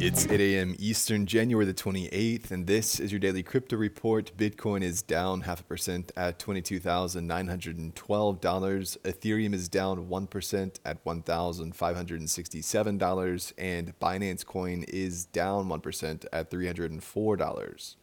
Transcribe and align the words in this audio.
It's 0.00 0.28
8 0.28 0.40
a.m. 0.40 0.76
Eastern, 0.78 1.26
January 1.26 1.66
the 1.66 1.74
28th, 1.74 2.52
and 2.52 2.68
this 2.68 3.00
is 3.00 3.10
your 3.10 3.18
daily 3.18 3.42
crypto 3.42 3.76
report. 3.76 4.30
Bitcoin 4.36 4.82
is 4.82 5.02
down 5.02 5.40
half 5.40 5.58
a 5.58 5.64
percent 5.64 6.12
at 6.16 6.38
$22,912. 6.38 7.92
Ethereum 7.98 9.52
is 9.52 9.68
down 9.68 10.06
1% 10.06 10.76
at 10.84 11.04
$1,567, 11.04 13.52
and 13.58 13.98
Binance 13.98 14.46
Coin 14.46 14.84
is 14.86 15.26
down 15.26 15.68
1% 15.68 16.26
at 16.32 16.48
$304. 16.48 17.96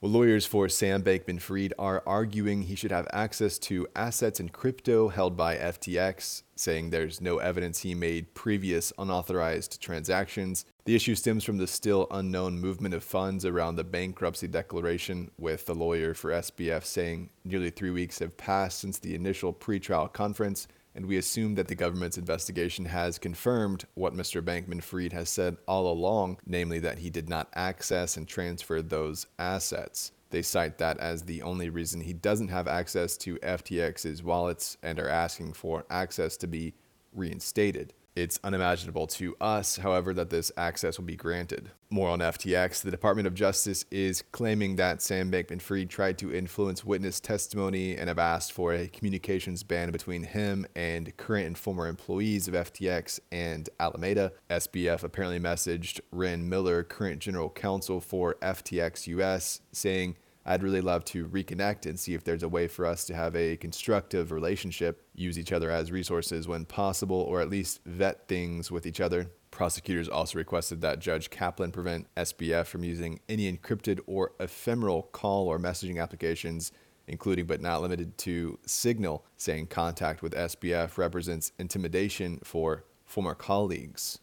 Well, 0.00 0.12
lawyers 0.12 0.46
for 0.46 0.70
Sam 0.70 1.02
Bankman 1.02 1.42
Fried 1.42 1.74
are 1.78 2.02
arguing 2.06 2.62
he 2.62 2.74
should 2.74 2.90
have 2.90 3.06
access 3.12 3.58
to 3.60 3.86
assets 3.94 4.40
in 4.40 4.48
crypto 4.48 5.08
held 5.08 5.36
by 5.36 5.56
FTX, 5.56 6.42
saying 6.56 6.88
there's 6.88 7.20
no 7.20 7.36
evidence 7.38 7.80
he 7.80 7.94
made 7.94 8.32
previous 8.34 8.94
unauthorized 8.98 9.78
transactions. 9.80 10.64
The 10.84 10.94
issue 10.94 11.14
stems 11.14 11.44
from 11.44 11.56
the 11.56 11.66
still 11.66 12.06
unknown 12.10 12.58
movement 12.58 12.94
of 12.94 13.02
funds 13.02 13.46
around 13.46 13.76
the 13.76 13.84
bankruptcy 13.84 14.48
declaration, 14.48 15.30
with 15.38 15.64
the 15.64 15.74
lawyer 15.74 16.12
for 16.12 16.30
SBF 16.30 16.84
saying 16.84 17.30
nearly 17.42 17.70
three 17.70 17.90
weeks 17.90 18.18
have 18.18 18.36
passed 18.36 18.80
since 18.80 18.98
the 18.98 19.14
initial 19.14 19.52
pretrial 19.52 20.12
conference 20.12 20.68
and 20.94 21.06
we 21.06 21.16
assume 21.16 21.56
that 21.56 21.68
the 21.68 21.74
government's 21.74 22.18
investigation 22.18 22.84
has 22.84 23.18
confirmed 23.18 23.84
what 23.94 24.14
Mr. 24.14 24.40
Bankman 24.40 24.82
Fried 24.82 25.12
has 25.12 25.28
said 25.28 25.56
all 25.66 25.90
along, 25.90 26.38
namely 26.46 26.78
that 26.78 26.98
he 26.98 27.10
did 27.10 27.28
not 27.28 27.48
access 27.54 28.16
and 28.16 28.28
transfer 28.28 28.80
those 28.80 29.26
assets. 29.38 30.12
They 30.30 30.42
cite 30.42 30.78
that 30.78 30.98
as 30.98 31.22
the 31.22 31.42
only 31.42 31.68
reason 31.68 32.00
he 32.00 32.12
doesn't 32.12 32.48
have 32.48 32.68
access 32.68 33.16
to 33.18 33.36
FTX's 33.38 34.22
wallets 34.22 34.76
and 34.82 34.98
are 35.00 35.08
asking 35.08 35.54
for 35.54 35.84
access 35.90 36.36
to 36.38 36.46
be 36.46 36.74
reinstated. 37.12 37.92
It's 38.16 38.38
unimaginable 38.44 39.08
to 39.08 39.36
us, 39.40 39.78
however, 39.78 40.14
that 40.14 40.30
this 40.30 40.52
access 40.56 40.98
will 40.98 41.04
be 41.04 41.16
granted. 41.16 41.72
More 41.90 42.08
on 42.08 42.20
FTX. 42.20 42.80
The 42.80 42.92
Department 42.92 43.26
of 43.26 43.34
Justice 43.34 43.84
is 43.90 44.22
claiming 44.30 44.76
that 44.76 45.02
Sam 45.02 45.32
Bankman 45.32 45.60
Fried 45.60 45.90
tried 45.90 46.18
to 46.18 46.32
influence 46.32 46.84
witness 46.84 47.18
testimony 47.18 47.96
and 47.96 48.06
have 48.06 48.20
asked 48.20 48.52
for 48.52 48.72
a 48.72 48.86
communications 48.86 49.64
ban 49.64 49.90
between 49.90 50.22
him 50.22 50.64
and 50.76 51.16
current 51.16 51.48
and 51.48 51.58
former 51.58 51.88
employees 51.88 52.46
of 52.46 52.54
FTX 52.54 53.18
and 53.32 53.68
Alameda. 53.80 54.32
SBF 54.48 55.02
apparently 55.02 55.40
messaged 55.40 56.00
Ryne 56.12 56.48
Miller, 56.48 56.84
current 56.84 57.18
general 57.18 57.50
counsel 57.50 58.00
for 58.00 58.36
FTX 58.36 59.08
US, 59.08 59.60
saying, 59.72 60.16
I'd 60.46 60.62
really 60.62 60.82
love 60.82 61.04
to 61.06 61.26
reconnect 61.26 61.86
and 61.86 61.98
see 61.98 62.14
if 62.14 62.22
there's 62.22 62.42
a 62.42 62.48
way 62.48 62.68
for 62.68 62.84
us 62.84 63.04
to 63.06 63.14
have 63.14 63.34
a 63.34 63.56
constructive 63.56 64.30
relationship, 64.30 65.06
use 65.14 65.38
each 65.38 65.52
other 65.52 65.70
as 65.70 65.90
resources 65.90 66.46
when 66.46 66.66
possible, 66.66 67.16
or 67.16 67.40
at 67.40 67.48
least 67.48 67.80
vet 67.86 68.28
things 68.28 68.70
with 68.70 68.86
each 68.86 69.00
other. 69.00 69.30
Prosecutors 69.50 70.08
also 70.08 70.38
requested 70.38 70.80
that 70.82 70.98
Judge 70.98 71.30
Kaplan 71.30 71.70
prevent 71.70 72.12
SBF 72.16 72.66
from 72.66 72.84
using 72.84 73.20
any 73.28 73.50
encrypted 73.50 74.00
or 74.06 74.32
ephemeral 74.38 75.04
call 75.04 75.48
or 75.48 75.58
messaging 75.58 76.02
applications, 76.02 76.72
including 77.06 77.46
but 77.46 77.62
not 77.62 77.80
limited 77.80 78.18
to 78.18 78.58
Signal, 78.66 79.24
saying 79.36 79.68
contact 79.68 80.22
with 80.22 80.34
SBF 80.34 80.98
represents 80.98 81.52
intimidation 81.58 82.40
for 82.42 82.84
former 83.06 83.34
colleagues. 83.34 84.18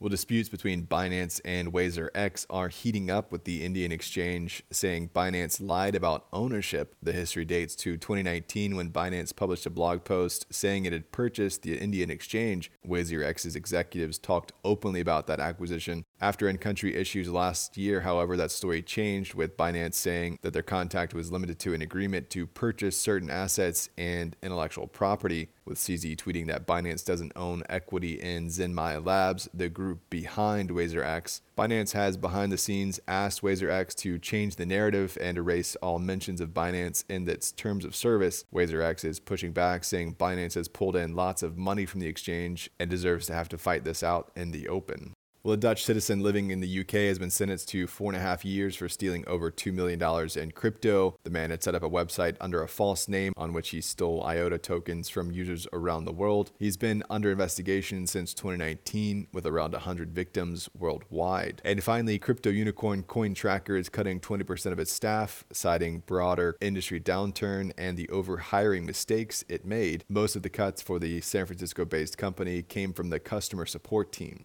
Well, 0.00 0.08
disputes 0.08 0.48
between 0.48 0.86
Binance 0.86 1.42
and 1.44 1.74
WazirX 1.74 2.46
are 2.48 2.70
heating 2.70 3.10
up 3.10 3.30
with 3.30 3.44
the 3.44 3.62
Indian 3.62 3.92
exchange 3.92 4.62
saying 4.70 5.10
Binance 5.14 5.60
lied 5.60 5.94
about 5.94 6.26
ownership. 6.32 6.96
The 7.02 7.12
history 7.12 7.44
dates 7.44 7.74
to 7.76 7.98
2019 7.98 8.76
when 8.76 8.92
Binance 8.92 9.36
published 9.36 9.66
a 9.66 9.70
blog 9.70 10.04
post 10.04 10.46
saying 10.50 10.86
it 10.86 10.94
had 10.94 11.12
purchased 11.12 11.60
the 11.60 11.76
Indian 11.76 12.08
exchange. 12.10 12.72
WazirX's 12.88 13.54
executives 13.54 14.16
talked 14.16 14.52
openly 14.64 15.02
about 15.02 15.26
that 15.26 15.38
acquisition. 15.38 16.06
After 16.18 16.48
in 16.48 16.56
country 16.56 16.96
issues 16.96 17.28
last 17.28 17.76
year, 17.76 18.00
however, 18.00 18.38
that 18.38 18.52
story 18.52 18.80
changed 18.80 19.34
with 19.34 19.58
Binance 19.58 19.96
saying 19.96 20.38
that 20.40 20.54
their 20.54 20.62
contact 20.62 21.12
was 21.12 21.30
limited 21.30 21.58
to 21.58 21.74
an 21.74 21.82
agreement 21.82 22.30
to 22.30 22.46
purchase 22.46 22.98
certain 22.98 23.28
assets 23.28 23.90
and 23.98 24.34
intellectual 24.42 24.86
property 24.86 25.50
with 25.70 25.78
CZ 25.78 26.16
tweeting 26.16 26.48
that 26.48 26.66
Binance 26.66 27.04
doesn't 27.04 27.32
own 27.34 27.62
equity 27.70 28.20
in 28.20 28.48
Zanmai 28.48 29.04
Labs, 29.04 29.48
the 29.54 29.70
group 29.70 30.00
behind 30.10 30.70
WazirX. 30.70 31.40
Binance 31.56 31.92
has 31.92 32.18
behind 32.18 32.52
the 32.52 32.58
scenes 32.58 33.00
asked 33.08 33.40
WazirX 33.40 33.94
to 33.96 34.18
change 34.18 34.56
the 34.56 34.66
narrative 34.66 35.16
and 35.20 35.38
erase 35.38 35.76
all 35.76 35.98
mentions 35.98 36.40
of 36.40 36.50
Binance 36.50 37.04
in 37.08 37.26
its 37.28 37.52
terms 37.52 37.84
of 37.84 37.96
service. 37.96 38.44
WazirX 38.52 39.04
is 39.04 39.20
pushing 39.20 39.52
back, 39.52 39.84
saying 39.84 40.16
Binance 40.16 40.54
has 40.54 40.68
pulled 40.68 40.96
in 40.96 41.14
lots 41.14 41.42
of 41.42 41.56
money 41.56 41.86
from 41.86 42.00
the 42.00 42.08
exchange 42.08 42.68
and 42.78 42.90
deserves 42.90 43.26
to 43.26 43.34
have 43.34 43.48
to 43.48 43.58
fight 43.58 43.84
this 43.84 44.02
out 44.02 44.30
in 44.36 44.50
the 44.50 44.68
open. 44.68 45.14
Well, 45.42 45.54
a 45.54 45.56
Dutch 45.56 45.84
citizen 45.84 46.20
living 46.20 46.50
in 46.50 46.60
the 46.60 46.80
UK 46.80 46.90
has 47.08 47.18
been 47.18 47.30
sentenced 47.30 47.70
to 47.70 47.86
four 47.86 48.12
and 48.12 48.16
a 48.18 48.20
half 48.20 48.44
years 48.44 48.76
for 48.76 48.90
stealing 48.90 49.26
over 49.26 49.50
$2 49.50 49.72
million 49.72 49.98
in 50.36 50.50
crypto. 50.50 51.16
The 51.22 51.30
man 51.30 51.48
had 51.48 51.62
set 51.62 51.74
up 51.74 51.82
a 51.82 51.88
website 51.88 52.36
under 52.42 52.62
a 52.62 52.68
false 52.68 53.08
name 53.08 53.32
on 53.38 53.54
which 53.54 53.70
he 53.70 53.80
stole 53.80 54.22
IOTA 54.22 54.58
tokens 54.58 55.08
from 55.08 55.32
users 55.32 55.66
around 55.72 56.04
the 56.04 56.12
world. 56.12 56.52
He's 56.58 56.76
been 56.76 57.02
under 57.08 57.32
investigation 57.32 58.06
since 58.06 58.34
2019 58.34 59.28
with 59.32 59.46
around 59.46 59.72
100 59.72 60.14
victims 60.14 60.68
worldwide. 60.78 61.62
And 61.64 61.82
finally, 61.82 62.18
crypto 62.18 62.50
unicorn 62.50 63.04
CoinTracker 63.04 63.78
is 63.78 63.88
cutting 63.88 64.20
20% 64.20 64.72
of 64.72 64.78
its 64.78 64.92
staff, 64.92 65.46
citing 65.54 66.02
broader 66.04 66.54
industry 66.60 67.00
downturn 67.00 67.72
and 67.78 67.96
the 67.96 68.08
overhiring 68.08 68.84
mistakes 68.84 69.42
it 69.48 69.64
made. 69.64 70.04
Most 70.06 70.36
of 70.36 70.42
the 70.42 70.50
cuts 70.50 70.82
for 70.82 70.98
the 70.98 71.22
San 71.22 71.46
Francisco 71.46 71.86
based 71.86 72.18
company 72.18 72.60
came 72.60 72.92
from 72.92 73.08
the 73.08 73.18
customer 73.18 73.64
support 73.64 74.12
team. 74.12 74.44